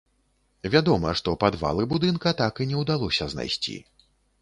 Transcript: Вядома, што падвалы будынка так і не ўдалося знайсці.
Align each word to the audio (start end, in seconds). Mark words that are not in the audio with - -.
Вядома, 0.75 1.11
што 1.19 1.35
падвалы 1.45 1.87
будынка 1.93 2.35
так 2.43 2.53
і 2.65 2.71
не 2.73 2.83
ўдалося 2.83 3.33
знайсці. 3.37 3.81